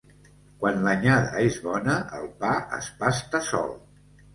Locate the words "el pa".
2.21-2.59